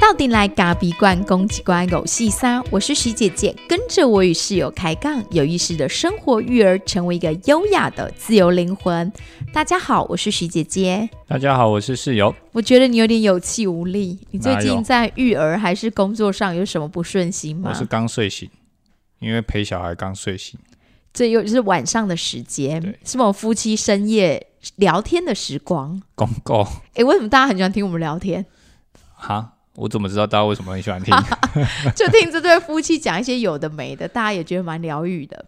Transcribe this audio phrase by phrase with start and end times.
[0.00, 9.12] 到底来咖比罐公鸡关狗细沙，我是徐姐姐，跟着我与室友开杠，有意识的生活育儿，成为一个优雅的自由灵魂。
[9.52, 11.08] 大家好，我是徐姐姐。
[11.26, 12.34] 大家好，我是室友。
[12.52, 17.74] 我觉得你有点有气无力，你最近在育儿还是工作上有什么不顺心吗我？
[17.74, 18.48] 是刚睡醒，
[19.18, 20.58] 因为陪小孩刚睡醒。
[21.16, 26.02] 这又是晚上的时间，是我们夫妻深夜聊天的时光。
[26.14, 28.44] 公告哎，为什么大家很喜欢听我们聊天？
[29.14, 31.16] 哈，我怎么知道大家为什么很喜欢听？
[31.94, 35.46] 就听这对夫妻讲一些有的没的，大家也觉得蛮疗愈的。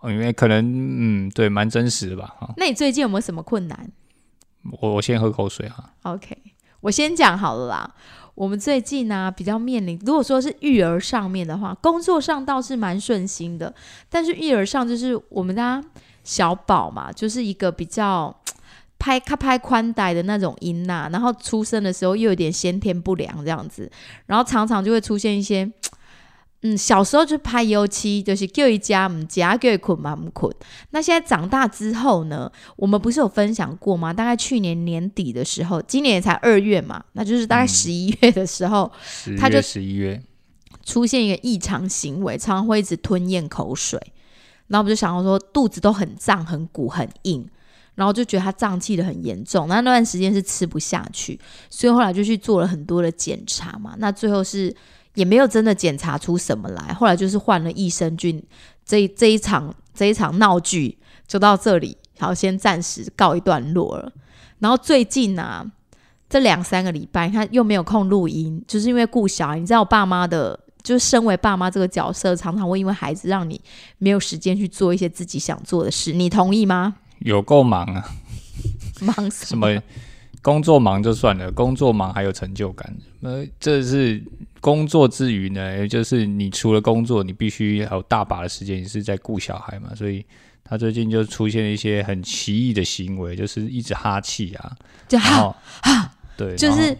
[0.00, 2.34] 哦因为可能嗯，对，蛮真实的吧。
[2.40, 3.92] 哈，那你最近有没有什么困难
[4.80, 5.92] 我我先喝口水哈。
[6.04, 6.34] ？OK，
[6.80, 7.94] 我先讲好了啦。
[8.34, 13.74] 我们最近呢、比较面临，如果说是育儿上面的话，工作上倒是蛮顺心的，
[14.08, 15.82] 但是育儿上就是我们家
[16.24, 18.34] 小宝嘛，就是一个比较
[18.98, 23.90] 拍拍宽带的那种音呐、然后出生的时候又有点先天不良这样子，
[24.26, 25.70] 然后常常就会出现一些。
[26.62, 30.54] 嗯，小时候就拍油漆，就是叫一家唔家，叫一捆嘛唔捆。
[30.90, 34.12] 那现在长大之后呢，我们不是有分享过吗？
[34.12, 40.22] 大概去年年底的时候，今年也才二月嘛，那就是大概嗯十一月的时候，十他就、十一月，
[40.84, 44.00] 出现一个异常行为，常常会一直吞咽口水，
[44.68, 47.44] 然后我们就想到说肚子都很胀、很鼓、很硬，
[47.96, 49.66] 然后就觉得他胀气的很严重。
[49.66, 53.96] 那那段时间是吃不下去，所以后来就去做了很多的检查嘛。
[53.98, 54.72] 那最后是
[55.14, 58.42] 也没有真的检查出什么来，后来就是换了益生菌。
[58.84, 64.12] 这这一场这一场闹剧就到这里，好，先暂时告一段落了。
[64.58, 65.64] 然后最近啊，
[66.28, 69.58] 这两三个礼拜，他又没有空录音，就是因为顾小孩。
[69.58, 73.60] 你知道我爸妈的，就是身为爸妈这个角色，常常会因为孩子让你
[73.98, 76.12] 没有时间去做一些自己想做的事。
[76.12, 76.96] 你同意吗？
[77.20, 78.04] 有够忙啊！
[79.00, 79.68] 忙什什么
[80.42, 82.94] 工作忙就算了，工作忙还有成就感。
[83.22, 84.22] 呃，这是
[84.60, 90.24] 工作之余呢，也就是你除了工作，你必须还有大把的时间，你是在顾小孩嘛，所以。
[90.64, 94.72] 他最近就出现了一些很奇异的行为，就是一直哈气啊，
[95.06, 96.96] 就哈哈，对，就是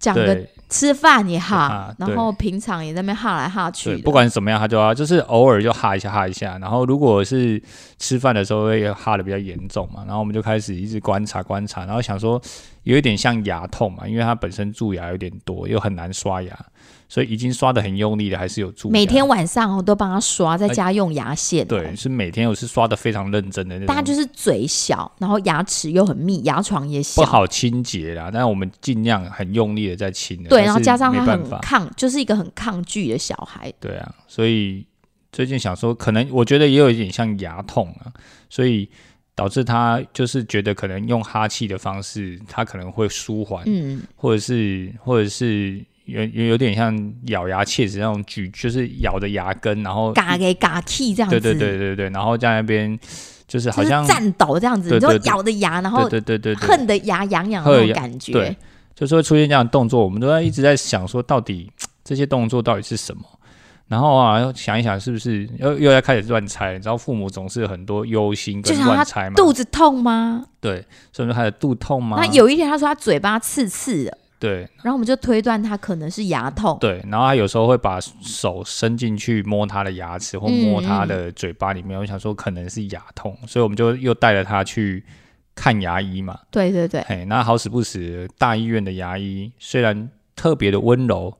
[0.00, 3.96] 讲个吃饭也哈哈，然后平常也在那边哈来哈去。
[3.98, 7.62] 不管怎么样，他就要就是偶尔就哈一下哈一下，然后如果是
[7.98, 12.40] 吃饭的时候会哈的比较严重嘛，然后我们就开始一直观察观察，然后想说
[12.84, 16.66] 有一点像牙痛嘛，因为他本身蛀牙有点多，又很难刷牙，
[17.08, 18.92] 所以已经刷的很用力了，还是有蛀牙。
[18.92, 21.68] 每天晚上我都帮他刷，在家用牙线、哦。
[21.68, 30.48] 对，是每天我是刷的非常认真的那种，大家就是嘴小，然后牙齿又很密，牙床也小，不好清洁啦，但是我们尽量很用力的在清的。
[30.48, 33.72] 对，然后加上他很抗，就是一个很抗拒的小孩。
[33.78, 34.84] 对啊，所以
[35.30, 38.10] 最近想说，可能我觉得也有一点像牙痛啊，
[38.50, 38.90] 所以
[39.34, 52.98] 导致他就是觉得可能用哈气的方式，他可能会舒缓，嗯，或者是或者是有有有点像咬牙切齿那种咀，就是咬着牙根，然后嘎给嘎 key 这样子，对对对对对，然后在那边
[53.46, 58.56] 就是好就是像颤抖这样子，你就咬着牙，然后对对对对对，恨得牙痒痒的那种感觉对。
[58.94, 61.68] 就是会出现这样的动作，我们都在一直在想说，到底
[62.04, 63.22] 这些动作到底是什么？
[63.92, 66.72] 然后啊，想一想是不是又又要开始乱猜？
[66.72, 70.46] 你知道父母总是很多忧心跟乱猜嘛，肚子痛吗？
[70.62, 70.82] 对，
[71.12, 72.16] 所以说他的肚痛吗？
[72.18, 76.78] 那有一天他说他嘴巴刺刺的，对然后我们就推断他可能是牙痛。
[76.80, 85.04] 对，然后他有时候会把手伸进去摸他的牙齿或摸他的嘴巴里面，我想说可能是牙痛，所以我们就又带着他去
[85.54, 86.38] 看牙医嘛。
[86.50, 91.36] 对对对，嘿，那好死不死，大医院的牙医虽然特别的温柔，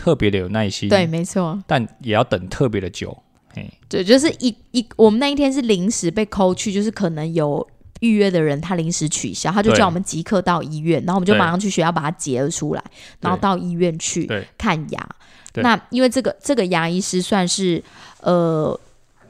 [0.00, 3.16] 特别的有耐心，对，，没错，但也要等特别的久。
[3.54, 7.66] 嘿，对，就是一一我们那一天是临时被抠去，就是可能有。
[8.00, 12.82] 预约的人他临时取消，他就叫我们即刻到医院，然后我们就马上去学校把它截了出来，
[13.20, 15.08] 然后到医院去看牙。
[15.56, 17.84] 那因为这个这个牙医师算是
[18.22, 18.80] 呃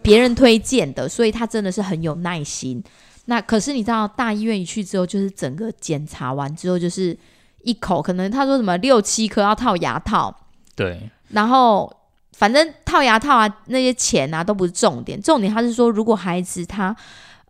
[0.03, 2.81] 别人推荐的，所以他真的是很有耐心。
[3.25, 7.19] 那可是你知道，大医院一去之后，就是整个检查完之后，就是
[7.65, 10.33] 一口可能他说什么六七颗要套牙套，
[10.75, 11.91] 对然后
[12.33, 16.95] 反正套牙套啊那些钱啊都不是重点，重点他是说如果孩子他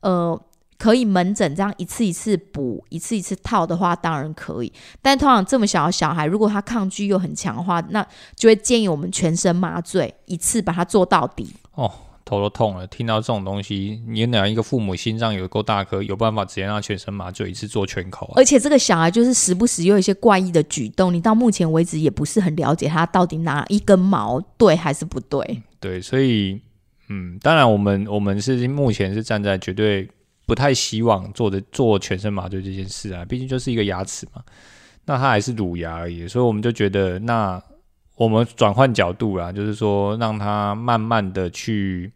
[0.00, 0.40] 呃。
[0.80, 4.72] 可以门诊这样一次一次补，一次一次套的话，当然可以。
[5.02, 8.02] 但通常这么小的小孩，如果他抗拒又很强的话，那
[8.34, 11.54] 就会建议我们全身麻醉，一次把它做到底。
[11.74, 11.92] 哦，
[12.30, 12.86] 头都痛了。
[12.86, 18.34] 听到这种东西，你哪一个父母心脏有够大颗，有办法直接让全身麻醉一次做全口啊？
[18.36, 25.62] 而且这个小孩就是时不时有一些怪异的举动，你到目前为止也不是很了解他到底哪一根毛对还是不对。
[25.80, 26.60] 对，所以
[27.08, 30.08] 嗯，当然我们我们是目前是站在绝对
[30.46, 34.42] 不太希望做的做全身麻醉这件事啊，毕竟就是一个牙齿嘛，
[35.04, 37.60] 那他还是乳牙而已，所以我们就觉得，那
[38.16, 42.12] 我们转换角度啦，就是说让他慢慢的去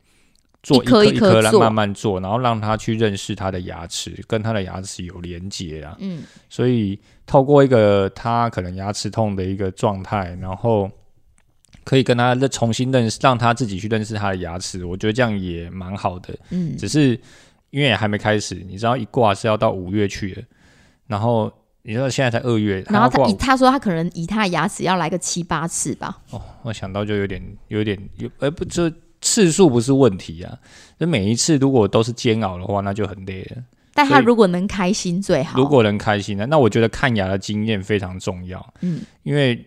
[0.65, 10.91] 做一颗一颗来慢慢做，然后让他去认识他的牙齿，跟他的牙齿有连接啊，嗯，所以透过一个他可能牙齿痛的一个状态，然后
[11.85, 16.35] 可以跟他再重新认识，让他自己去认识他的牙齿，我觉得这样也蛮好的。
[16.49, 17.11] 嗯，只是
[17.69, 20.43] 因为也还没开始，你知道一挂是要到五月去的，
[21.07, 21.53] 然后
[21.83, 28.91] 你知道现在才二月，然后他以他说他可能以他的牙齿要来个七八次吧，哦，我想到就有点有点有，呃不，这
[29.25, 30.59] 次数不是问题啊，
[30.99, 33.65] 那每一次如果都是煎熬的话，那就很累了。
[33.95, 35.59] 但他如果能开心最好。
[35.59, 38.75] 如果能开心呢，那我觉得看牙的经验非常重要。
[38.83, 39.67] 嗯，因为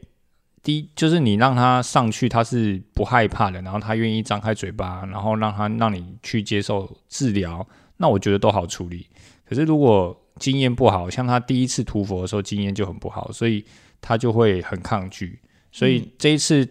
[0.61, 7.65] 第一就是你让他上去，他是不害怕的，然后他愿意张开嘴巴，然后让他让你去接受治疗，
[7.97, 9.07] 那我觉得都好处理。
[9.49, 13.65] 可是如果经验不好，像他第一次涂佛的时候经验就很不好，所以
[13.99, 15.39] 他就会很抗拒。
[15.71, 16.67] 所以这一次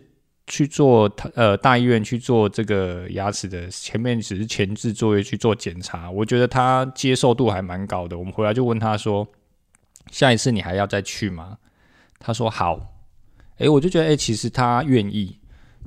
[0.47, 8.17] 去做他呃大医院去做这个牙齿的前面只是前置作业去做检查，我觉得他接受度还蛮高的。
[8.17, 9.27] 我们回来就问他说
[10.11, 11.59] ：“下一次你还要再去吗？”
[12.19, 12.93] 他说：“好。”
[13.59, 15.39] 诶，我就觉得诶，其实他愿意，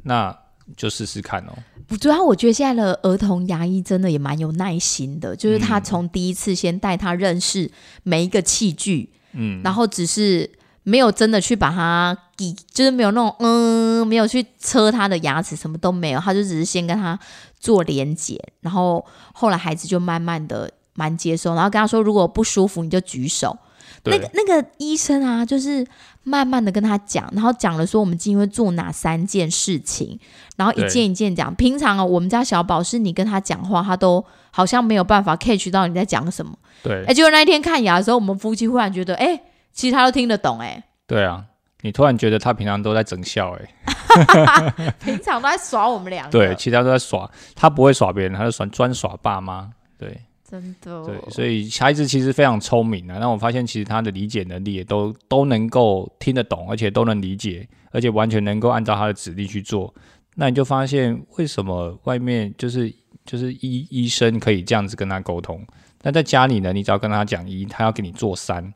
[0.03, 0.35] 那
[0.75, 1.53] 就试试看哦。
[1.87, 7.69] 不主要我觉得现在的儿童牙医真的也蛮有耐心的，就是他从第一次先带他认识
[8.01, 10.49] 每一个器具，嗯，然后只是
[10.83, 17.17] 没有真的去把它给，就是没有那种嗯，没有去车他的牙齿，什么都没有，他就只是先跟他
[17.59, 23.57] 做连接，然后后来孩子就慢慢的蛮接受，然后跟他说如果不舒服你就举手。
[24.05, 25.85] 那个那个医生啊，就是
[26.23, 30.17] 慢慢的跟他讲，然后讲了说我们今天会做哪三件事情，
[30.55, 31.53] 然后一件一件讲。
[31.55, 36.57] 平常啊，我们家小宝是你跟他讲话，他都好像没有办法 catch 到你在讲什么。
[36.81, 41.45] 对哎，结果那一天看牙的时候，我们夫妻忽然觉得，哎，其实他都听得懂，哎，对啊，
[41.81, 43.69] 你突然觉得他平常都在整笑，诶，
[45.03, 50.21] 平常都在耍我们两个，对，其他都在耍，他不会耍别人，他就耍专耍爸妈，对。
[50.49, 53.19] 真的，对，所以孩子其实非常聪明啊。
[53.19, 59.93] 那我发现其实他的理解能力也都都能够听得懂，而且都能理解，而且完全能够按照他的指令去做。
[60.33, 62.91] 那你就发现为什么外面就是
[63.27, 65.63] 就是医医生可以这样子跟他沟通，
[66.01, 68.73] 但在家里呢，你只要跟他讲一，他要给你做三，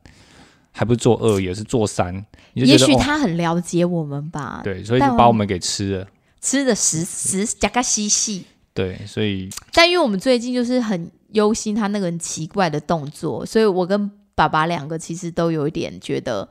[0.74, 2.26] 还不是做二，也是做三，
[2.56, 6.08] 也许他很了解我们吧，对，所以就把我们给吃了。
[6.42, 8.44] 吃的实实加个细细。
[8.74, 16.50] 对，所以但因为我们最近就是很忧心他那个很奇怪的动作，所以我跟爸爸两个其实都有一点觉得，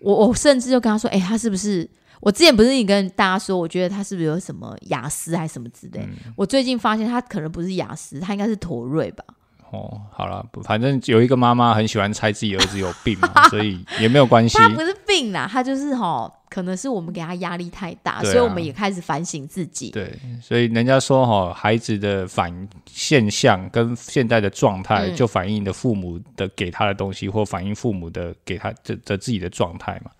[0.00, 1.88] 我我甚至就跟他说，哎、他是不是？
[2.20, 6.00] 我之前不是也跟大家说，我觉得他是不是有什么雅思还是什么之类？
[6.00, 9.24] 嗯我最近发现他可能不是雅思，他应该是妥瑞吧。
[9.72, 14.56] 哦，好了，反正有一个妈妈很喜欢猜自己儿子有病嘛， 所以也没有关系。
[14.58, 19.90] 他不是病啦，他就是哈，可能是我们给他压力太大，啊所以我们也开始反省自己。
[19.90, 30.10] 对，所以人家说哈，孩子的反现象跟现在的状态，嗯就反映的父母的给他的东西，或反映父母的给他的的自己的状态嘛。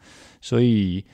[0.40, 1.04] 所以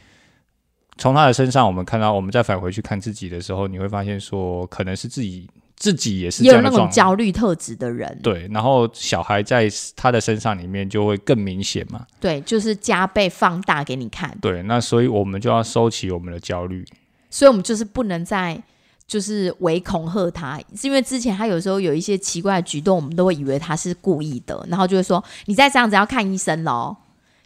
[0.97, 5.49] 从他的身上，我们看到，我们再返回去看自己的时候，你会发现说，可能是自己
[5.83, 6.89] 自己也是有那种。
[6.89, 12.07] 焦虑特质的人，对，然后小孩在他的身上里面就会更明显嘛。
[12.21, 14.33] 对，就是加倍放大给你看。
[14.41, 16.87] 对，那所以我们就要收起我们的焦虑。
[17.31, 18.63] 所以我们就是不能再
[19.09, 26.97] 就是唯恐吓他，是因为之前他有时候有一些奇怪的举动，我们都会以为他是故意的，然后就会说你再这样子要看医生喽，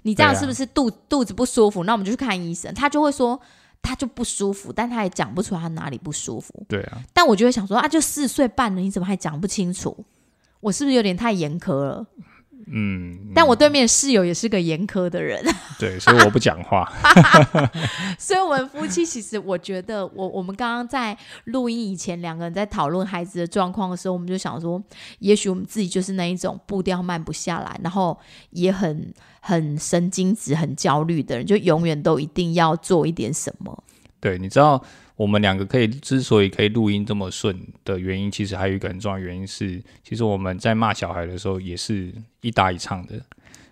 [0.02, 1.84] 你这样是不是肚、肚子不舒服？
[1.84, 2.74] 那我们就去看医生。
[2.74, 3.40] 他就会说
[3.82, 6.64] 他就不舒服，但他也讲不出来他哪里不舒服。
[6.68, 10.04] 对啊，但我就会想说啊，就四岁半了，你怎么还讲不清楚？
[10.60, 12.06] 我是不是有点太严苛了？
[12.68, 15.40] 嗯，但我对面室友也是个严苛的人，
[15.78, 16.90] 对，所以我不讲话。
[18.18, 24.82] 所以我们夫妻其实，我觉得我我们刚刚在录音以前，两个人在讨论孩子的状况的时候，我们就想说，
[25.20, 28.18] 也许我们自己就是那一种步调慢不下来，然后
[28.50, 29.14] 也很
[29.46, 33.84] 很神经质、很焦虑的人，就永远都一定要做一点什么。
[34.18, 34.82] 对，你知道
[35.14, 43.14] 我们两个可以之所以可以录音这么顺的原因，其实还有一个很重要原因是，其实我们在骂小孩的时候也是一搭一唱的，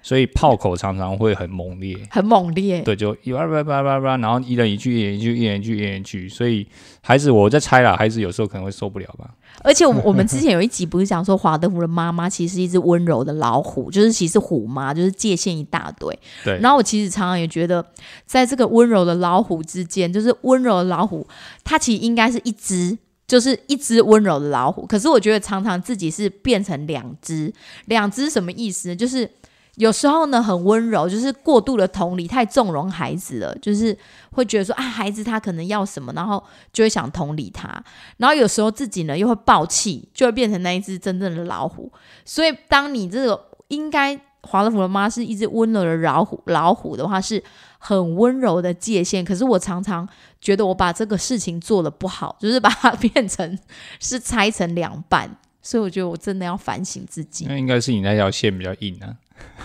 [0.05, 1.97] 所以炮口常常会很猛烈。
[2.11, 6.67] 很猛烈，对，就一叭叭叭叭叭，然后一人一句，一人一句，一人一句，一人一句，所以
[7.01, 9.31] 孩子，我在猜啦，孩子有时候可能会受不了吧。
[9.63, 16.17] 而且我我们之前有一集不是讲说华德福的妈妈其实是一只温柔的老虎， 就是其实虎妈就是界限一大堆。
[16.45, 17.83] 对，然后我其实常常也觉得，
[18.27, 21.27] 在这个温柔的老虎之间，就是温柔的老虎，
[21.65, 24.85] 它其实应该是一只就是一只温柔的老虎。
[24.87, 27.51] 可是我觉得常常自己是变成两只，
[27.87, 28.97] 两只什么意思呢？
[28.97, 29.31] 就是
[29.77, 33.97] 有时候呢很温柔，就是过度的同理，太纵容孩子了，就是
[34.31, 37.83] 会觉得说啊，孩子他可能要什么，然后就会想同理他。
[38.19, 41.93] 然后有时候自己呢又会暴气，就会变成那一只真正的老虎。
[42.25, 47.43] 所以当你这个应该华德福的妈是一只温柔的老虎，老虎的话是
[47.79, 49.25] 很温柔的界限。
[49.25, 50.09] 可是我常常
[50.41, 53.59] 觉得我把这个事情做的不好，就是把它变成
[53.99, 55.37] 是拆成两半。
[55.61, 57.47] 所以我觉得我真的要反省自己。
[57.49, 59.17] 那应该是你那条线比较硬啊。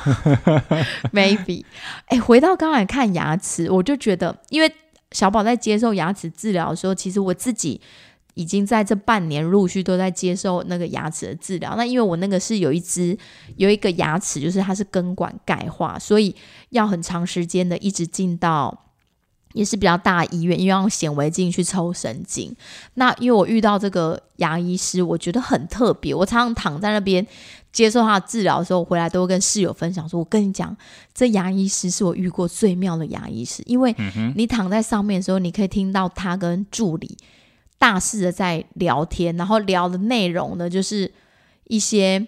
[1.11, 1.65] Maybe，
[2.05, 4.73] 哎、回到刚才看牙齿，我就觉得，因为
[5.11, 7.79] 小宝在接受牙齿治疗的时候，其实我自己
[8.33, 11.75] 已经在这半年陆续都在接受那个牙齿的治疗。
[11.75, 13.17] 那因为我那个是有一只
[13.57, 16.35] 有一个牙齿，就是它是根管钙化，所以
[16.69, 18.85] 要很长时间的一直进到。
[19.53, 22.55] 也是比较大医院，因为要用显微镜去抽神经。
[22.93, 26.13] 那因为我遇到这个牙医师，我觉得很特别。
[26.13, 27.25] 我常常躺在那边
[27.71, 30.75] 接受他的治疗的时候，我回来都会跟室友分享说：“我跟你讲，
[31.13, 33.95] 这牙医师是我遇过最妙的牙医师，因为
[34.35, 37.17] 你躺在上面的时候，你可以听到他跟助理
[37.77, 41.11] 大肆的在聊天，然后聊的内容呢，就是
[41.65, 42.27] 一些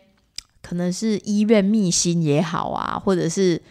[0.61, 3.61] 可能是医院秘辛也好啊，或者是。”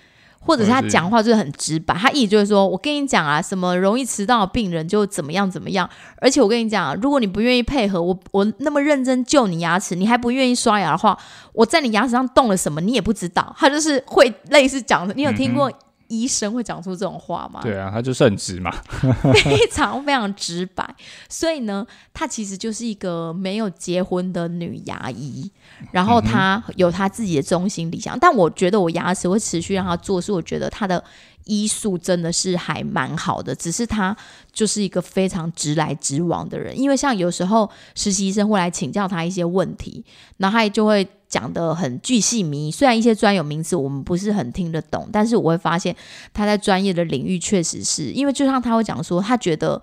[0.40, 11.16] 或者是他讲话就是很直白，他意思就是说，我跟你讲啊，什么容易迟到的病人就怎么样怎么样，而且我跟你讲、如果你不愿意配合我，我那么认真救你牙齿，你还不愿意刷牙的话，
[11.52, 13.54] 我在你牙齿上动了什么你也不知道。
[13.58, 15.70] 他就是会类似讲的，你有听过
[16.10, 17.60] 医生会讲出这种话吗？
[17.62, 18.70] 对啊，他就是很直嘛。
[19.44, 20.84] 非常非常直白，
[21.28, 25.48] 所以呢，她其实就是一个没有结婚的女牙医，
[25.92, 31.02] 然后她有她自己的中心理想，但我觉得我牙齿会持续让她做，是我觉得她的
[31.44, 34.14] 医术真的是还蛮好的，只是她
[34.52, 40.04] 就是一个非常直来直往的人，因为像有时候实习医生会来请教她一些问题，
[40.38, 41.08] 然后她就会。
[41.30, 45.94] 讲的很巨细靡遗，虽然一些专有名词我们不是很听得懂，但是我会发现
[46.34, 49.80] 他在专业的领域确实是因为，就像他会讲说，他觉得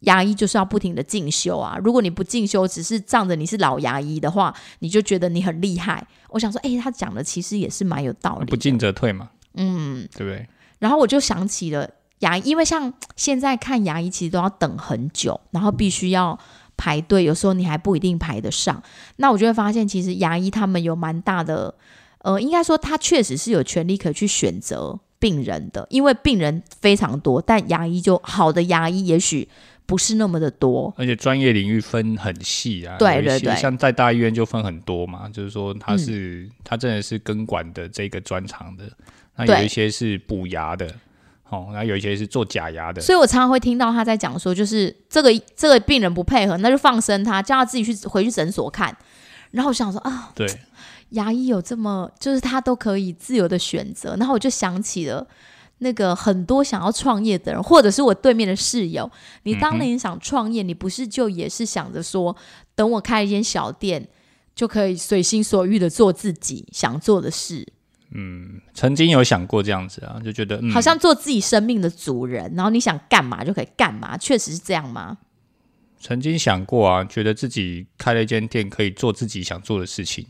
[0.00, 1.78] 牙医就是要不停的进修啊。
[1.82, 6.06] 如果你不进修，只是仗着你是老牙医的话，你就觉得你很厉害。
[6.28, 8.46] 我想说，诶，他讲的其实也是蛮有道理。
[8.46, 10.46] 不进则退嘛，嗯，对不对？
[10.78, 16.38] 然后我就想起了牙医，因为像现在看牙医其实都要等很久，然后必须要
[16.82, 18.82] 排队，有时候你还不一定排得上。
[19.18, 21.72] 那我就会发现，其实牙医他们有蛮大的，
[22.18, 29.48] 呃，应该说他确实是有权利可以去选择病人的，因为病人非常多，但牙医就好的牙医也许
[29.86, 30.92] 不是那么的多。
[30.96, 38.90] 而且专业领域分很细啊，对对对嗯像在大医院就分很多嘛，就是说他是、他真的是根管的这个专长的，
[39.36, 40.92] 那有一些是补牙的，
[41.52, 48.96] 哦，然后有一些是做假牙的，所以我常常会听到他在讲说，就是这个这个病人不配合，那就放生他，叫他自己去回去诊所看。
[49.50, 50.48] 然后我想说啊，对，
[51.10, 54.16] 牙医有这么，就是他都可以自由的选择。
[54.16, 55.26] 然后我就想起了
[55.78, 59.10] 那个很多想要创业的人，或者是我对面的室友，
[59.42, 62.34] 你当年想创业，你不是就也是想着说，
[62.74, 64.08] 等我开一间小店，
[64.54, 67.66] 就可以随心所欲的做自己想做的事，
[68.74, 75.18] 曾经有想过这样子啊，就觉得嗯，好像做自己生命的主人，然后你想干嘛就可以干嘛，确实是这样吗？
[76.00, 80.26] 曾经想过啊，觉得自己开了一间店，可以做自己想做的事情，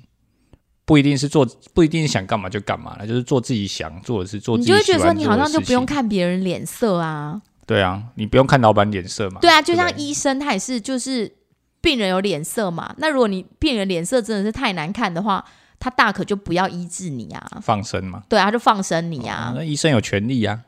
[0.84, 5.86] 不一定是做，不一定想干嘛就干嘛了，就是做自己想做的事，做自己你就会觉得说，你好像就不用。
[5.86, 7.40] 看别人脸色啊。
[7.64, 9.40] 对啊，你不用看老板脸色嘛。
[9.40, 11.32] 对啊，就像医生，他也是就是
[11.80, 12.94] 病人有脸色嘛。
[12.98, 15.42] 那如果你病人脸色真的是太难看的话，
[15.82, 17.44] 他大可就不要医治你啊。
[17.60, 18.22] 放生嘛。
[18.28, 19.52] 对啊，他就放生你啊。
[19.56, 20.60] 那医生有权利啊，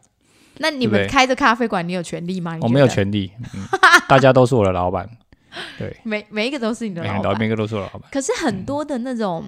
[0.59, 2.59] 那你们开着咖啡馆，你有权利吗？
[2.63, 3.65] 我没有权利，嗯、
[4.09, 5.09] 大家都是我的老板，
[5.79, 7.33] 对，每每一个都是你的老板。
[7.33, 8.11] 个每个都是我的老板。
[8.11, 9.45] 可是很多的那种，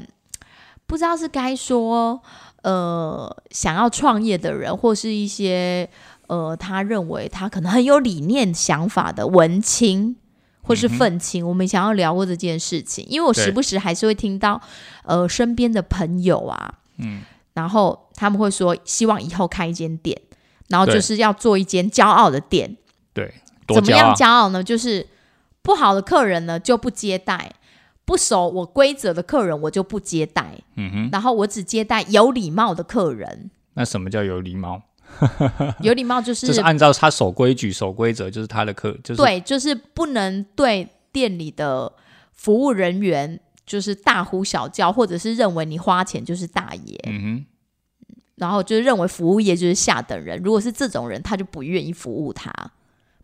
[0.86, 2.22] 不知道是该说
[2.62, 5.90] 呃想要创业的人，或是一些
[6.28, 10.14] 呃他认为他可能很有理念想法的文青。
[10.66, 14.60] 或是愤青，我们想要聊过这件事情，因为我时不时还是会听到，
[15.04, 17.22] 呃，身边的朋友啊，嗯，
[17.54, 20.20] 然后他们会说希望以后开一间店，
[20.68, 22.76] 然后就是要做一间骄傲的店，
[23.14, 23.32] 对，
[23.66, 24.26] 多怎么样骄傲。
[24.26, 24.64] 骄傲呢？
[24.64, 25.06] 就是
[25.62, 27.52] 不好的客人呢就不接待，
[28.04, 33.50] 不守我规则的客人我就不接待，嗯哼，然后我只接待有礼貌的客人。
[33.74, 34.82] 那什么叫有礼貌？
[35.80, 41.92] 有礼貌就是就是按照他守规矩、守规则，就是他的客，就是对，就是不能对店里的
[42.32, 47.44] 服务人员就是大呼小叫，或者是认为你花钱就是大爷，嗯哼，
[48.36, 50.40] 然后就是认为服务业就是下等人。
[50.42, 52.52] 如果是这种人，他就不愿意服务他，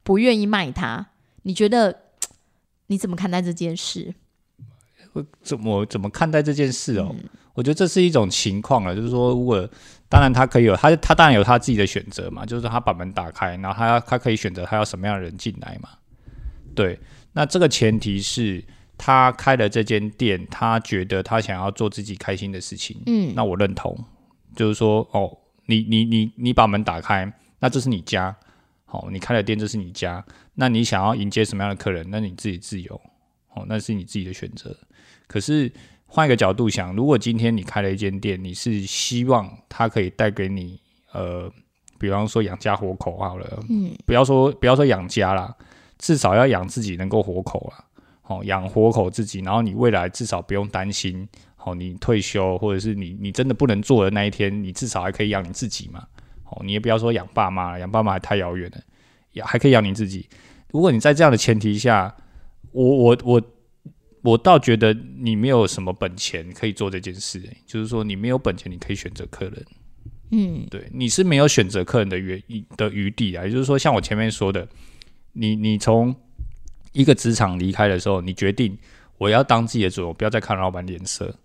[0.03, 1.07] 不愿意卖他。
[1.43, 1.97] 你觉得
[2.87, 4.15] 你怎么看待这件事？
[5.43, 7.15] 怎么怎么看待这件事哦？
[7.55, 9.69] 我觉得这是一种情况了，就是说，如果
[10.09, 15.89] 当然他可以有他他当然有他自己的选择嘛，就是他把门打开，然后他他可以选择他要什么样的人进来嘛。
[16.75, 16.99] 对，
[17.33, 18.65] 那这个前提是
[18.97, 23.01] 他开了这间店，他觉得他想要做自己开心的事情。
[23.07, 23.97] 嗯，那我认同，
[24.57, 28.35] 就是说，哦，你你你你把门打开，那这是你家，
[28.87, 32.99] 好，你开了店，这是你家，那你想要迎接什么样的客人，那你自己自由，
[33.55, 34.75] 哦，那是你自己的选择。
[35.27, 35.73] 可是
[36.14, 40.78] 换一个角度想，如果今天你开了一间店，你是希望它可以带给你，
[41.12, 41.50] 呃，
[41.99, 45.57] 比方说养家活口好了，嗯，不要说不要说养家啦，
[45.97, 47.83] 至少要养自己能够活口啦，
[48.21, 51.26] 好养活口自己，然后你未来至少不用担心，
[51.57, 56.07] 好你退休或者是你你真的不能做的那一天，你至少还可以养你自己嘛，
[56.45, 58.78] 好你也不要说养爸妈，养爸妈太遥远了，
[59.33, 60.28] 也还可以养你自己。
[60.73, 62.14] 如果你在这样的前提下，
[62.73, 63.42] 我我我。
[64.23, 69.67] 我倒觉得你没有什么本钱可以做这件事，就是说你没有本钱，你可以选择客人，
[70.31, 73.45] 嗯，对，你是没有选择客人的余的余地啊。
[73.45, 74.67] 也就是说，像我前面说的，
[75.33, 76.14] 你你从
[76.93, 78.79] 一个职场离开的时候，你决定
[79.19, 81.38] 我要当自己的主人，不要再看老板脸色。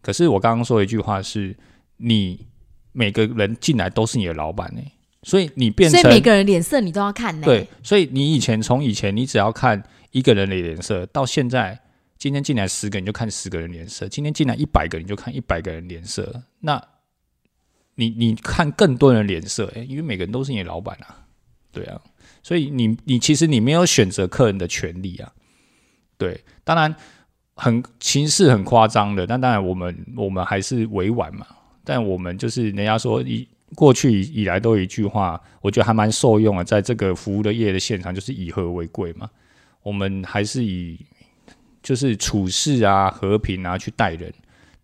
[0.00, 1.54] 可是我刚刚说一句话是，
[1.98, 2.46] 你
[2.92, 4.80] 每个人进来都是你的老板呢，
[5.22, 7.44] 所以你变成所以每个人脸色你都要看呢。
[7.44, 9.82] 对，所以你以前从以前你只要看
[10.12, 11.80] 一个人的脸色，到现在。
[12.18, 16.44] 今天进来十个，你就看十个人脸色；今天进来一百个，你就看一百个人脸色。
[16.60, 16.80] 那，
[17.96, 21.26] 你你看更多人脸色，因为每个人都是你的老板啊，
[21.72, 22.00] 对啊，
[22.40, 25.32] 所以你你其实你没有选择客人的权利啊。
[26.16, 26.94] 对，当然
[27.56, 31.44] 很形式很夸张的，但当然我们我们还是委婉嘛。
[31.82, 39.28] 但我们就是人家说以过去以来都有一句话，我觉得还蛮受用的，在这个服务的业的现场，就是以和为贵嘛。
[39.82, 40.98] 我们还是以。
[41.82, 44.32] 就是处事啊，和平啊，去待人。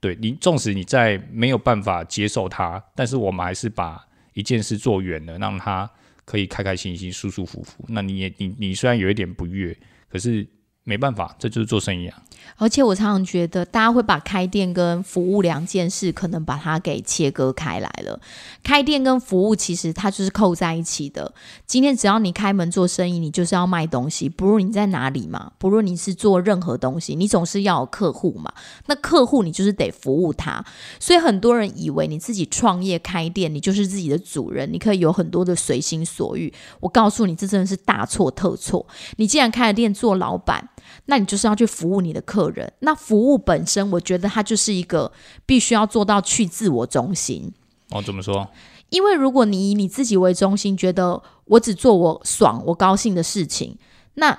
[0.01, 5.89] 对你，纵使你在没有办法接受他，但是我们还是把一件事做远了，让他
[6.25, 7.85] 可以开开心心、舒舒服服。
[7.87, 10.45] 那你也，你你虽然有一点不悦，可是。
[10.89, 12.23] 没办法，这就是做生意啊。
[12.57, 18.19] 而且我常常觉得，大家会把开店跟服务两件事，可能把它给切割开来了。
[18.65, 21.33] 开店跟服务其实它就是扣在一起的。
[21.67, 28.51] 今天只要你开门做生意，你就是要卖东西，不论你在哪里嘛，不论你是做任何东西，你总是要有客户嘛。
[28.87, 30.65] 那客户你就是得服务他。
[30.99, 36.53] 所以很多人以为你自己创业开店，你就是自己的主人，你可以有很多的随心所欲。
[36.81, 38.87] 我告诉你，这真的是大错特错。
[39.17, 40.67] 你既然开了店做老板，
[41.07, 42.73] 那你就是要去服务你的客人。
[42.81, 45.11] 那服务本身，我觉得它就是一个
[45.47, 47.53] 必须要做到去自我中心。
[47.91, 48.49] 哦，怎么说？
[48.91, 53.77] 因为如果你以你自己为中心，觉得我只做我爽、我高兴的事情，
[54.15, 54.39] 那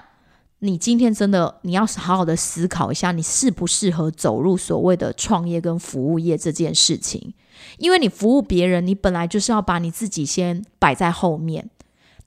[0.59, 7.33] 你今天真的你要好好的思考一下，你适不适合走入所谓的创业跟服务业这件事情？
[7.77, 11.69] 因为你服务别人，你本来就是要把你自己先摆在后面。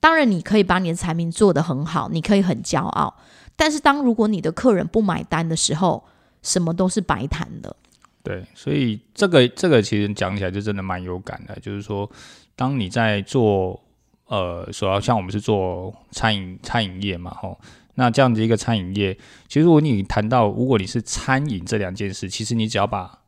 [0.02, 3.14] 当然，你可以把你的产品做得很好，你可以很骄傲。
[3.54, 6.02] 但是，当如果你的客人不买单的时候，
[6.42, 7.76] 什么都是白谈的。
[8.24, 11.56] 对，所以这个这个其实讲起来就真的蛮有感的。
[11.60, 12.10] 就是说，
[12.56, 13.80] 当你在做
[14.26, 17.56] 呃，主要像我们是做餐饮餐饮业嘛，吼，
[17.94, 23.21] 那这样子一个餐饮业，其实如果你谈到如果你是餐饮这两件事，其实你只要把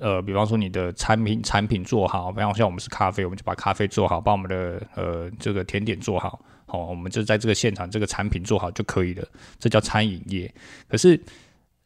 [0.00, 6.40] 呃，比方说你的产品产品做好，比方像我们是咖啡，我们就把咖啡做好，把我们的呃这个甜点做好。
[6.66, 9.26] 好，我们就在这个现场，这个产品做好就可以了。
[9.58, 10.54] 这叫餐饮业。
[10.86, 11.18] 可是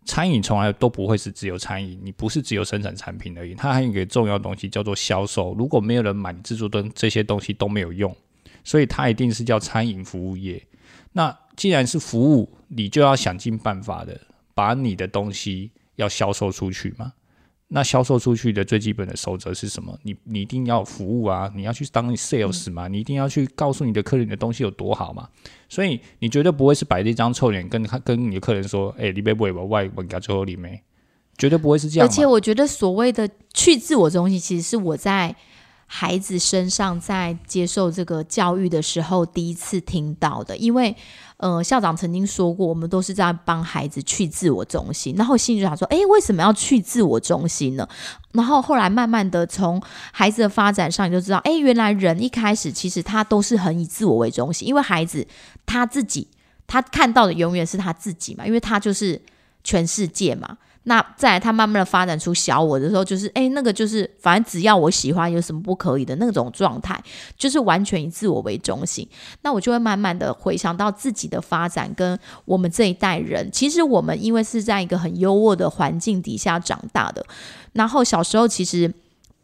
[0.04, 5.54] 餐饮从来都不会是只有餐饮，你不是只有生产产品而已，它还有一个重要东西叫做销售。
[5.54, 8.14] 如果没有人买，你制作的这些东西都没有用，
[8.64, 10.60] 所以它一定是叫餐饮服务业。
[11.12, 14.20] 那既然是服务，你就要想尽办法的
[14.52, 17.12] 把你的东西要销售出去嘛。
[17.74, 19.98] 那销售出去的最基本的守则是什么？
[20.02, 25.26] 你你一定要服务啊，你要去当 sales 嘛，你一定要去告诉你的客人你的东西有多好嘛。
[25.68, 30.80] 所以你绝对不会是摆着一张臭脸跟他跟你的客人说，哎，你别不会吧，外文给他最后里面，
[31.38, 32.06] 绝对不会是这样。
[32.06, 35.34] 而且我觉得所谓的去自我中心，其实是我在。
[35.94, 40.96] 孩子身上在接受这个教育的时候，第一次听到的，因为
[41.36, 45.14] 呃，校长曾经说过，我们都是在帮孩子去自我中心。
[45.18, 47.86] 然后心里就想说，哎，为什么要去自我中心呢？
[48.32, 55.26] 然后后来慢慢的从孩子的发展上，你就知道，哎，原来人一开始其实他都是很以自我为中心，因为孩子
[55.66, 56.26] 他自己
[56.66, 59.20] 他看到的永远是他自己嘛，因为他就是
[59.62, 60.56] 全世界嘛。
[60.84, 67.00] 那再来，他慢慢的发展出小我的时候，就是哎，那个就是反正只要我喜欢，有什么不可以的那种状态，
[67.36, 69.08] 就是完全以自我为中心。
[69.42, 77.24] 那我就会慢慢的回想到自己的发展，跟我们这一代人，其实我们因为是在一个很优渥的环境底下长大的，
[77.74, 78.92] 然后小时候其实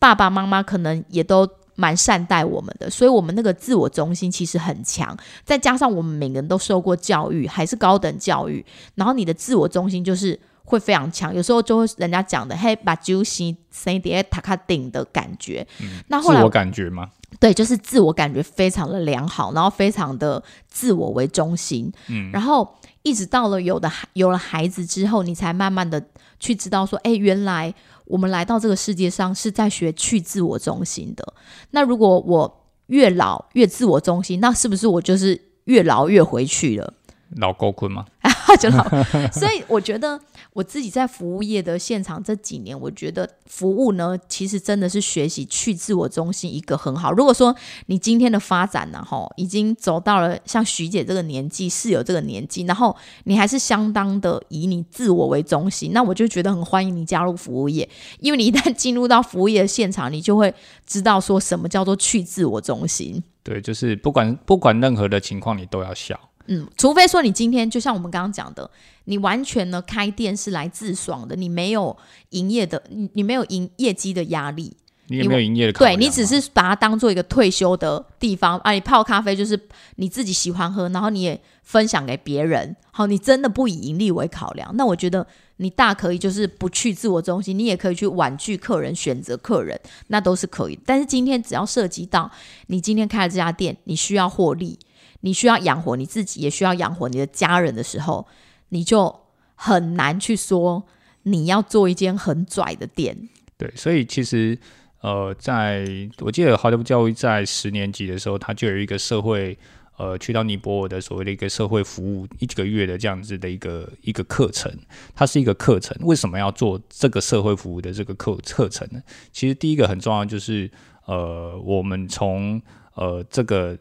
[0.00, 10.36] 爸爸妈妈可能也都蛮善待我们的，所以我们那个自我中心其实很强，再加上我们每个人都受过教育，还是高等教育，然后你的自我中心就是。
[10.68, 15.66] 会非常强，有时候就会人家讲的，嘿，把 juicy say 叠塔卡顶的感觉。
[16.08, 17.08] 那后来我感觉吗？
[17.40, 21.90] 对，就是自我感觉非常的良好，然后非常的自我为中心。
[22.08, 26.02] 嗯，然后一直到了有的有了孩子之后，你才慢慢的
[26.38, 27.72] 去知道说，哎，原来
[28.04, 31.32] 我们来到这个世界上是在学去自我中心的。
[31.70, 36.94] 那如果我越老越自我中心，那是不是我就是越老越回去了？
[37.36, 38.06] 老够困吗？
[38.56, 38.84] 就老，
[39.32, 40.20] 所以我觉得
[40.52, 47.12] 我自己在服务业的现场这几年，我觉得服务呢，其实真的是学习去自我中心一个很好。
[47.12, 47.54] 如果说
[47.86, 57.88] 你今天的发展呢，哈，已经走到了像徐姐这个年纪，室友这个年纪，然后你还是相当的以你自我为中心，那我就觉得很欢迎你加入服务业，
[58.20, 60.52] 因为你一旦进入到服务业的现场，你就会
[60.86, 63.22] 知道说什么叫做去自我中心。
[63.42, 66.18] 对，就是不管不管任何的情况，你都要笑。
[66.48, 68.68] 嗯，除非说你今天就像我们刚刚讲的，
[69.04, 71.96] 你完全呢开店是来自爽的，你没有
[72.30, 74.74] 营业的，你你没有营业绩的压力，
[75.08, 79.60] 你也没有营业的，对你只是把它当做一个退休的地方啊，你泡咖啡就是
[79.96, 85.26] 你自己喜欢喝，然后你也分享给别人，好，你真的不以盈利为考量，那我觉得
[85.58, 90.78] 你大可以就是不去自我中心，你也可以去婉拒客人，选择客人，那都是可以。
[90.86, 92.30] 但是今天只要涉及到
[92.68, 94.78] 你今天开了这家店，你需要获利。
[95.20, 98.26] 你需要养活你自己，也需要养活你的家人的时候，
[98.68, 99.20] 你就
[99.56, 100.84] 很难去说
[101.24, 103.28] 你要做一间很拽的店。
[103.56, 104.56] 对，所以其实
[105.00, 105.84] 呃，在
[106.20, 109.58] 我记得华德福教育在十年级的时候，他就有一个社会
[109.96, 114.72] 呃，去到尼泊尔的所谓的一个社会服务一个月的这样子的一个一个课程。
[115.16, 119.02] 它是一个课程，为什么要做这个社会服务的这个课课程呢？
[119.32, 120.70] 其实第一个很重要就是
[121.06, 122.62] 呃，我们从
[122.94, 123.76] 呃这个。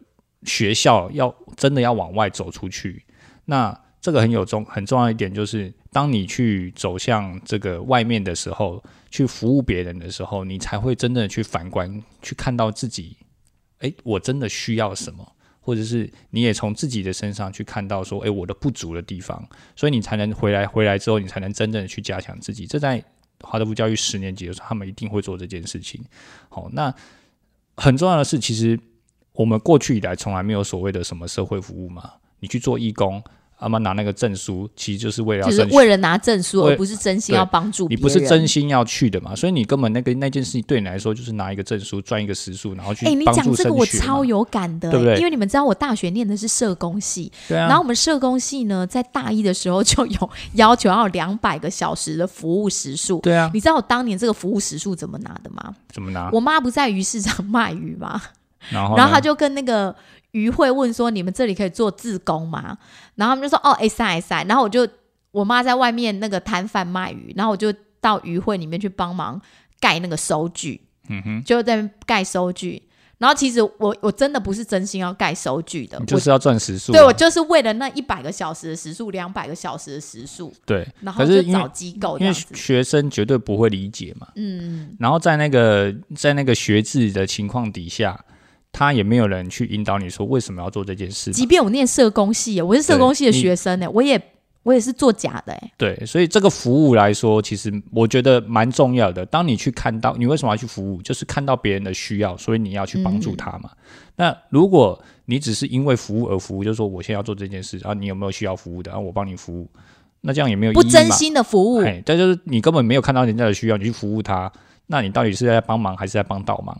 [0.48, 3.06] 学校要真的要往外走出去，
[3.46, 8.82] 那这个很有重很重要一点就是，当你去走向这个外面的时候，
[9.12, 13.18] 去服务别人的时候，你才会真的去反观，去看到自己，
[13.80, 22.66] 诶，我真的需要什么，或者是你也从自己的身上去看到说，诶，我的不足的地方，所以你才能回来，回来之后，你才能真正的去加强自己。
[22.66, 23.04] 这在
[23.42, 26.02] 华德福教育十年级的时候，他们一定会做这件事情。
[26.48, 26.94] 好，那
[27.76, 28.80] 很重要的是，其实。
[29.38, 32.12] 我们过去以来从来没有所谓的什么社会服务嘛？
[32.40, 33.24] 你去做义工，
[33.60, 37.88] 阿妈拿那个证书，其实就是为了就是为了拿证书，而不是真心要帮助。
[37.88, 39.36] 你不是真心要去的嘛？
[39.36, 43.06] 所以你根本那个那件事情对你来说就是拿一个证书赚一个时数，然后去。
[43.06, 45.18] 哎，你讲这个我超有感的，对不对？
[45.18, 47.68] 因为你们知道我大学念的是社工系，对啊。
[47.68, 53.50] 然后我们社工系呢，在大一的时候就有要求要两百个小时的服务时数，对啊。
[53.54, 55.76] 你知道我当年这个服务时数怎么拿的吗？
[55.92, 56.30] 怎么拿？
[56.32, 58.22] 我妈不在鱼市场卖鱼吗？
[58.72, 59.96] 然后，然后他就跟那个
[60.32, 62.78] 于会问说：“你们这里可以做自工吗？”
[63.16, 64.88] 然后他们就说：“哦，哎塞哎塞。”然后我就
[65.32, 69.42] 我妈在外面那个摊贩卖鱼，然后我就到渔会里面去帮忙
[69.80, 72.84] 盖那个收据，嗯哼，就在盖收据。
[73.18, 76.92] 然后其实我我真的不是真心要盖收据的，就是要赚时数。
[76.92, 80.54] 对我就是为了那一百个小时的时数，两百个小时的时数。
[80.68, 84.28] 对，然后就找机构，因为学生绝对不会理解嘛。
[84.36, 88.24] 嗯，然后在那个在那个学制的情况底下。
[88.72, 91.32] 他也没有人去引导你说为什么要做这件事。
[91.32, 94.22] 即便我念社工系，我是社工系的学生呢，我也
[94.64, 95.72] 我也是做假的哎。
[95.78, 99.26] 对，所以这个服务来说，其实我觉得蛮重要的。
[99.26, 103.72] 当你去看到你为什么要去服务，就是看到别人的需要，所以你要去帮助他嘛。
[104.16, 109.70] 那如果你只是因为服务而服务，就是说我现在要做这件事，然后你有没有需要服务的，然后我帮你服务，
[110.22, 111.80] 那这样也没有不真心的服务。
[111.80, 114.52] 哎，这就是你根本没有看到人家的需要，你去服务他，
[114.88, 116.76] 那你到底是在帮忙还是在帮倒忙？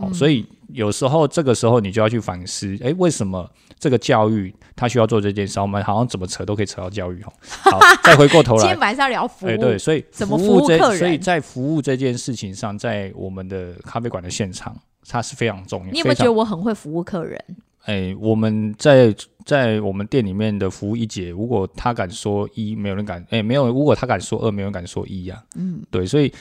[0.00, 0.46] 哦，所以。
[0.72, 3.44] 有时候这个时候你就要去反思，哎，为什么
[3.76, 5.58] 这个教育他需要做这件事？
[5.58, 7.32] 我们好像怎么扯都可以扯到教育哦。
[7.64, 10.96] 好， 再回过头来，今天晚上聊服务，对，所以怎么服务客人？
[10.96, 14.72] 所以在服务这件事情上，在我们的咖啡馆的现场，
[15.08, 15.90] 它是非常重要。
[15.90, 17.44] 你有没有觉得我很会服务客人？
[17.86, 19.12] 哎，我们在
[19.44, 25.42] 在我们店里面的服务一姐，如果她敢说一，没有人敢；哎，没有，如果她敢说二，没有人敢说一呀。
[25.56, 26.32] 嗯，对，所以。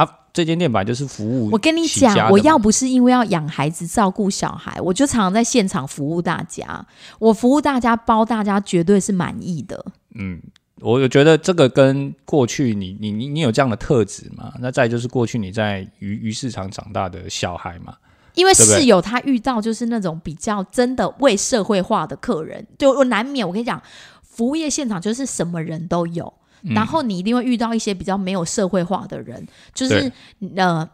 [0.00, 1.50] 啊，这间店本来就是服务。
[1.50, 6.86] 我跟你讲，我要不是因为要养孩子、照顾小孩，我就常常在现场服务大家。
[7.18, 9.84] 我服务大家，包大家绝对是满意的。
[10.14, 10.40] 嗯，
[10.80, 14.54] 我觉得这个跟过去你你你你有这样的特质嘛？
[14.60, 17.94] 那再就是过去你在鱼鱼市场长大的小孩嘛，
[18.34, 23.82] 因为室友他遇到就是那种比较真的为社会化的客人，就我难免我跟你讲，
[24.22, 26.74] 服务业现场就是什么人都有，嗯。
[26.74, 30.10] 然后你一定会遇到一些比较没有社会化的人，就是
[30.56, 30.88] 呃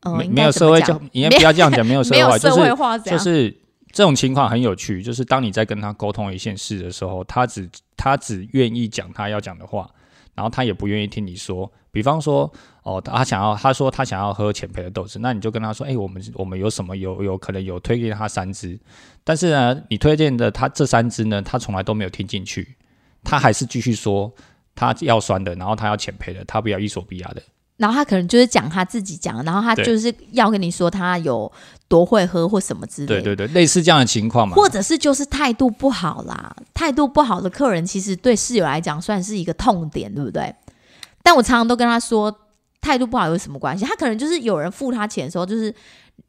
[0.00, 0.98] 呃，没没有社会讲？
[0.98, 3.50] 教，你也不要这样讲， 没有社没有会化，就社会是化这样，就是
[3.92, 9.88] 这种情况很有趣，就是当你在跟他沟通一件事的时候，他只他只愿意讲他要讲的话，
[10.34, 11.70] 然后他也不愿意听你说。
[11.90, 18.76] 比方说，哦，他想要，他说他想要喝浅焙的豆子，那你就跟他说，哎、我们我们有什么有有可能有推荐他三支，
[19.22, 22.74] 但是呢，你推荐的他这三支呢，他从来都没有听进去，
[23.24, 24.32] 他还是继续说
[24.74, 27.42] 他要酸的，然后他要浅赔的，他不要伊索比亚的。
[27.76, 31.50] 然后他可能就是讲他自己讲，然后他就是要跟你说他有
[31.88, 33.20] 多会喝或什么之类的。
[33.20, 34.54] 对对对，类似这样的情况嘛。
[34.54, 40.54] 或者是就是态度不好啦，态度不好的客人其实对室友来讲算是一个痛点，对不对？
[41.24, 42.32] 但我常常都跟他说，
[42.80, 43.84] 态度不好有什么关系？
[43.84, 45.74] 他可能就是有人付他钱的时候，就是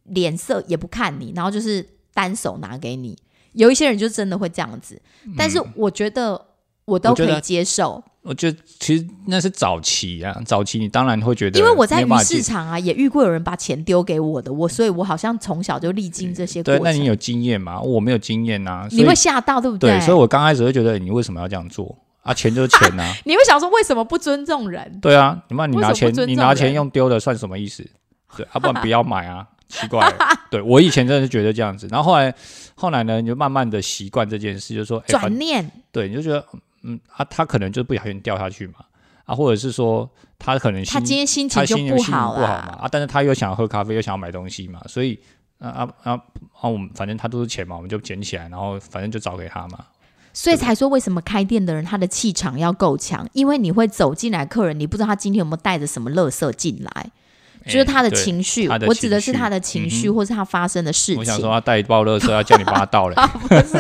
[0.06, 3.16] 脸色也不看你，然后就是单手拿给你。
[3.52, 5.00] 有一些人就真的会这样子，
[5.38, 6.44] 但是我觉得
[6.86, 17.82] 我都可以接受，我觉得其实那是早期啊，早期你当然会觉得，因为我在鱼市场啊也遇过有人把钱丢给我的，我所以我好像从小就历经这些过对，那你有经验吗？
[17.82, 22.34] 我没有经验呐、所以你会吓到，对不对，所以我我刚开始会觉得你为什么要这样做啊？
[22.34, 25.00] 钱就是钱呐、 你会想说为什么不尊重人？
[25.02, 27.84] 对啊，你妈你拿钱你拿钱用丢的算什么意思？
[28.38, 30.14] 对，啊，不然不要买啊，奇怪。
[30.52, 32.34] 对我以前真的是觉得这样子，然后后来
[32.76, 36.46] 后来呢，你就慢慢的习惯这件事，就说，哎、反转念，对，你就觉得，
[36.86, 38.76] 嗯啊，他可能就不小心掉下去嘛，
[39.26, 42.80] 啊，或者是说他可能他今天心情就心情心情好不好嘛。
[42.82, 45.20] 啊，但是他又想要喝咖啡，又想要买东西嘛，所以
[45.60, 46.12] 啊啊啊
[46.62, 49.84] 啊，我们反正他都是钱嘛，我们就捡起来，然后反正就找给他嘛。
[50.34, 57.12] 所以才说为什么开店的人他的气场要够强，因为你会走进来客人，你不知道他今天有没有带着什么垃圾进来，
[57.66, 58.68] 就是他的情绪。
[58.88, 61.18] 我指的是他的情绪，嗯或是他发生的事情。
[61.20, 63.72] 我想说他带一包垃圾要叫你帮他倒嘞， 不是，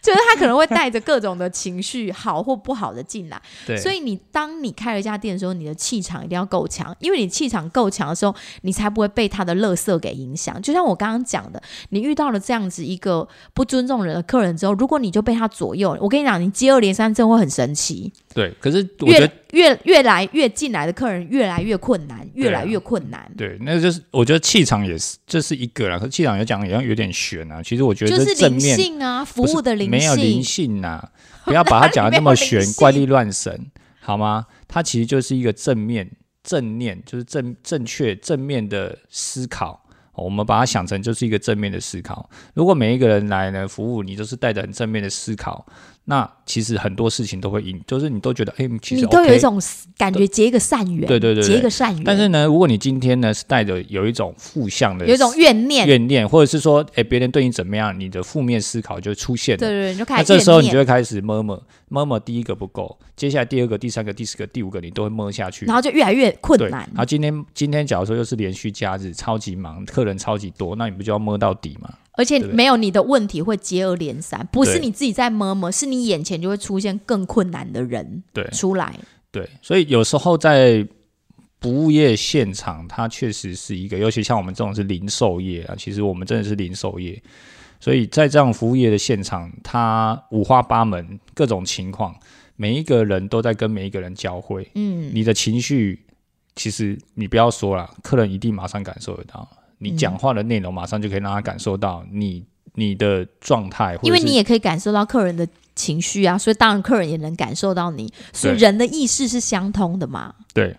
[0.00, 3.40] 就是他可能会带着各种的情绪，好或不好的进来。
[3.66, 10.60] 对，所以你当你开了一家店的时候，你的气场一定要够强，因为你气场够强的时候，你才不会被他的乐色给影响。
[10.62, 18.12] 就像我刚刚讲的，你遇到了这样子一个不尊重人的客人之后，如果你就被他左右，我跟你讲，你接二连三真的会很生气。
[18.34, 23.30] 对，可是我觉越得越越来越进来的客人越来越困难，越来越困难。
[23.36, 27.62] 对，那就是我觉得气场也是这是一个啦，可是气场有讲也像有点悬啊。
[27.62, 31.08] 其实我觉得就是正面性啊，服务的灵没有灵性，性呐、
[31.44, 33.70] 不要把它讲的那么 玄怪力乱神，
[34.00, 34.46] 好吗？
[34.66, 36.10] 它其实就是一个正面、
[36.42, 39.80] 正念，就是正正确、正面的思考。
[40.16, 42.30] 哦我们把它想成就是一个正面的思考。
[42.54, 45.66] 如果每一个人来呢服务你，都是带着很正面的思考，
[46.06, 49.58] 那其实很多事情都会因，就是你都觉得，哎、其实你都有一种
[49.96, 59.58] 感觉结一个善缘，对对对对结一个善缘，但是呢，如果你今天呢是带着有一种负向的，有一种怨念，怨念，或者是说，哎，别人对你怎么样，你的负面思考就会出现了。
[59.58, 60.22] 对对就开。
[60.22, 65.74] 这时候你就会开始摸摸摸摸，第一个不够，接下来第二个、第三个、第四个、第五个，你都会摸下去然。
[65.74, 66.98] 后就越来越困对，难然。
[66.98, 71.88] 后今天今天假如说又是连续假日，超级忙，客人超级多，那你不就要摸到底吗？
[72.16, 78.44] 而且没有你的问题会接二连三，不是你自己在摸摸，是你眼前就会出现更困难的人对。
[78.52, 78.98] 出来。
[79.30, 80.86] 对，所以有时候在
[81.60, 87.20] 服务业现场，它确实是一个，尤其像我们这种是零售业啊，其实我们真的是零售业，
[87.80, 92.14] 所以在这样服务业的现场，它五花八门，各种情况，
[92.54, 95.98] 每一个人都在跟每一个人交汇，嗯，你的情绪，
[96.54, 99.48] 其实你不要说了，客人一定马上感受得到，
[99.78, 110.34] 你嗯讲话的内容马上就可以让他感受到你你的状态，因为你也可以感受到客人的情绪啊，所以当然客人也能感受到你，所以人的意识是相通的嘛。
[110.52, 110.76] 对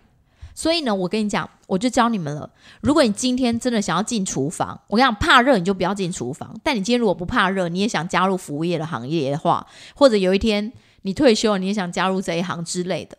[0.54, 2.50] 所以呢，我跟你讲，我就教你们了。
[2.80, 6.58] 如果你今天真的想要进厨房，我跟你讲，怕热你就不要进厨房。
[6.64, 13.18] 但你今天如果不怕热，你也想加入服务业的行业的话，或者有一天你退休了，你也想加入这一行之类的，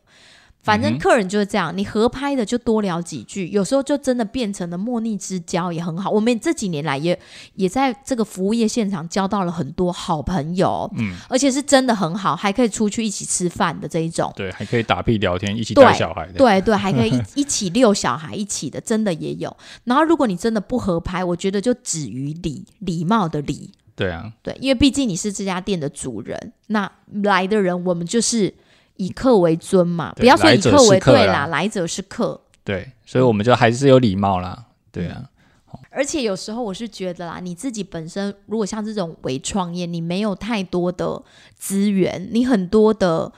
[0.67, 6.11] 反正客人就是这样，你合拍的就多聊几句，有时候就真的变成了莫逆之交，也很好。
[6.11, 7.17] 我们这几年来也
[7.55, 14.33] 也在这个服务业现场交到了很多好朋友，嗯，而且是真的很好，还可以出去一起吃饭的这一种。
[14.35, 19.57] 对，还可以打屁聊天，一起对带小孩的，对对，还可以一 一起遛小孩，一起的，真的也有。
[19.85, 23.71] 然后，如果你真的不合拍，我觉得就止于礼，礼貌的礼。
[23.95, 26.91] 对啊，对，因为毕竟你是这家店的主人，那
[27.23, 28.53] 来的人我们就是
[28.97, 32.41] 以客为尊嘛，不要说以客为对啦，来者是客。
[32.65, 35.31] 对，所以我们就还是有礼貌啦，对啊，
[35.91, 41.23] 而且有时候我是觉得啦，你自己本身如果像这种微创业，你没有太多的
[41.55, 43.33] 资源，你很多的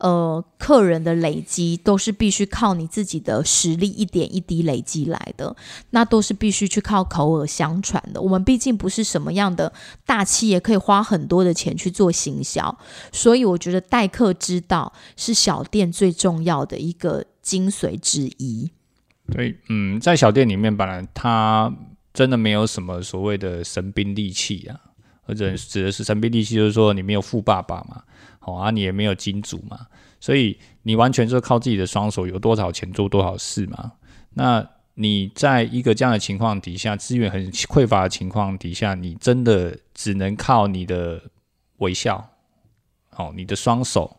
[0.00, 5.54] 呃，客人的累积都是必须靠你自己的实力一点一滴累积来的，
[5.90, 8.20] 那都是必须去靠口耳相传的。
[8.20, 9.70] 我们毕竟不是什么样的
[10.06, 12.78] 大企业，可以花很多的钱去做行销，
[13.12, 18.70] 所以我觉得待客之道是小店最重要的一个精髓之一。
[19.30, 21.70] 对，嗯，在小店里面，本来它
[22.14, 24.80] 真的没有什么所谓的神兵利器啊，
[25.22, 28.02] 或者指的是神兵利器，就是说你没有富爸爸嘛。
[28.42, 29.86] 好啊，你也没有金主嘛，
[30.18, 33.92] 所以你完全是靠自己的双手，有多少钱做多少事嘛。
[34.32, 41.22] 那你在一个这样的情况底下，资源很匮乏的情况底下，你真的只能靠你的
[41.78, 42.30] 微笑，
[43.10, 44.16] 哦，你的双手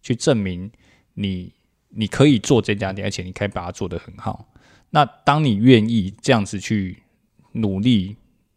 [0.00, 0.70] 去证明
[1.12, 1.52] 你
[1.90, 4.48] 你可以做这家店，而且你可以把它做得很好。
[4.88, 7.02] 那当你愿意这样子去
[7.52, 8.16] 努力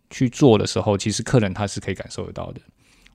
[0.10, 2.62] 去做的时候，其实客人他是可以感受得到的。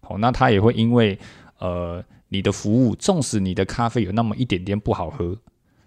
[0.03, 1.19] 好，那他也会因为。
[1.59, 5.37] 呃，你的服务，纵使你的咖啡有那么一点点不好喝，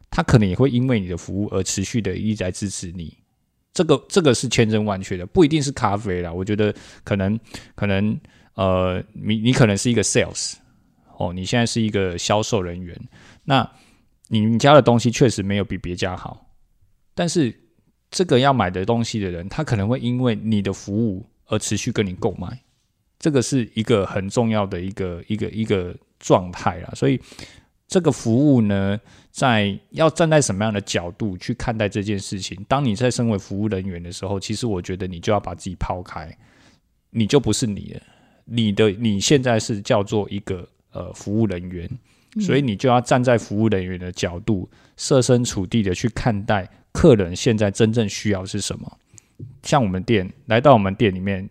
[0.10, 3.18] 他可能也会因为你的服务而持续的一直在支持你。
[3.72, 6.34] 这个这个是千真万确的，不一定是咖啡啦。
[6.34, 7.40] 我觉得可能
[7.76, 8.20] 可能
[8.56, 10.56] 呃，你你可能是一个 sales
[11.18, 13.00] 哦，你现在是一个销售人员，
[13.46, 13.70] 那
[14.28, 16.48] 你们家的东西确实没有比别家好，
[17.14, 17.54] 但是
[18.10, 22.60] 这个要买的东西的人，他可能会因为你的服务而持续跟你购买。
[23.20, 27.20] 这个是一个很重要的一个一个一个状态啦，所以
[27.86, 28.98] 这个服务呢，
[29.30, 32.58] 在要站在什么样的角度去看待这件事情？
[32.70, 36.34] 当你在身为服务人员的时候，其实我觉得你就要把自己抛开，
[37.10, 38.02] 你就不是你了，
[38.46, 41.90] 你的你现在是叫做一个呃服务人员，
[42.40, 48.98] 所以你就要站在服务人员的角度，设身处地的去看待客人现在真正需要是什么。
[49.64, 51.50] 像我们店来到我们店里面。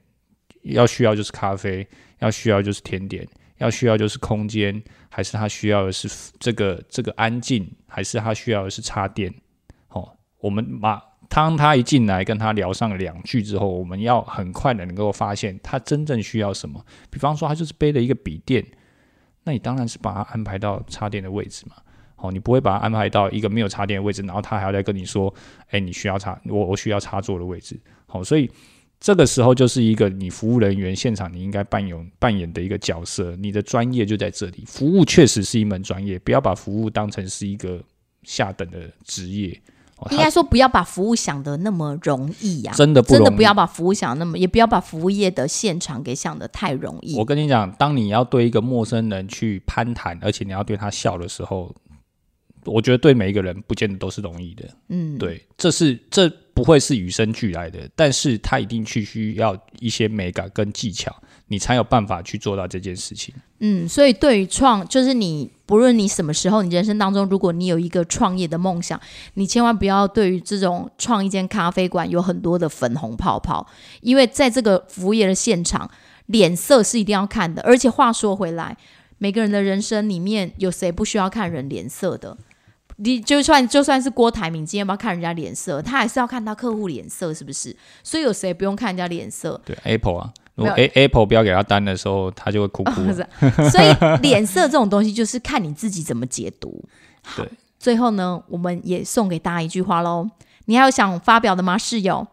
[0.62, 1.86] 要需要就是咖啡，
[2.18, 3.26] 要需要就是甜点，
[3.58, 9.32] 要需要就是空间，还是他需要的是这个这个安静，还是他需要的是插电？
[9.88, 16.84] 哦，我们马当他一进来跟他聊上两句之后，我们要很快的能够发现他真正需要什么。
[17.10, 18.64] 比方说，他就是背了一个笔电，
[19.44, 21.76] 那你当然是把他安排到插电的位置嘛。
[22.16, 25.32] 哦，你不会把他安排到一个没有插电的位置，然后他还要再跟你说，
[25.70, 27.80] 哎，你需要插我我需要插座的位置。
[28.06, 28.50] 好，所以。
[29.00, 34.64] 这个时候就是一个你服务人员现场你应该扮演扮演的一个角色，你的专业就在这里。
[34.66, 37.80] 服务确实是一门专业，不要把服务当成是一个
[38.24, 39.60] 下等的职业。
[40.10, 47.16] 应该说不要把服务想的那么容易呀，真的真的不要把服务想那么，也不要把服务业的现场给想的太容易。
[47.16, 51.74] 我跟你讲，当你要对一个陌生人去攀谈，而且你要对他笑的时候。
[52.64, 61.14] 我觉得对每一个人不见得都是容易的，嗯，对，这是这不会是与生俱来的，但是他一定去需要一些美感跟技巧，
[61.46, 63.32] 你才有办法去做到这件事情。
[63.60, 69.00] 嗯，所以对于创，就是你不论你什么时候，你人生当中，如果你有一个创业的梦想，
[69.34, 73.64] 你千万不要对于这种创一间咖啡馆有很多的粉红泡泡，
[74.00, 75.88] 因为在这个服务业的现场，
[76.26, 77.62] 脸色是一定要看的。
[77.62, 78.76] 而且话说回来，
[79.18, 82.36] 每个人的人生里面有谁不需要看人脸色的？
[83.00, 87.74] 你就算就算是郭台铭，今天不要看人家脸色，他还是要看他客户脸色，是不是？
[88.02, 89.60] 所以有谁不用看人家脸色？
[89.64, 92.92] 对，Apple 啊，如果 A Apple 不要给他单的时候，他就会哭哭。
[93.70, 96.84] 所以脸色这种东西，就是看你自己怎么解读。
[97.36, 100.28] 对，最后呢，我们也送给大家一句话喽。
[100.64, 102.26] 你还有想发表的吗，室友？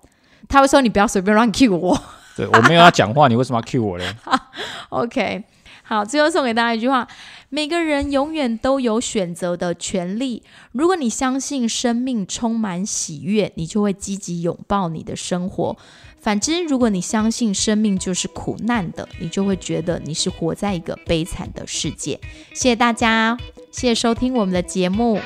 [0.49, 2.01] 他会说你不要随便乱 Q 我。
[2.36, 4.15] 对我没有要讲话，你为什么要 Q 我嘞？
[4.89, 5.43] OK。
[5.88, 7.08] 好，最后送给大家一句话：
[7.56, 10.44] 每个人永远都有选择的权利。
[10.74, 15.78] 如果你相信生命充满喜悦，你就会积极拥抱你的生活；
[16.20, 22.20] 反之，如果你相信生命就是苦难的，你就会觉得你是活在一个悲惨的世界。
[22.50, 23.38] 谢谢大家，
[23.72, 25.22] 谢谢收听我们的节目，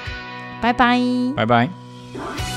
[0.61, 1.01] 拜拜，
[1.35, 2.48] 拜拜。